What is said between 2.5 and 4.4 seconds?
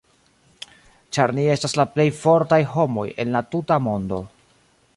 homoj en la tuta mondo.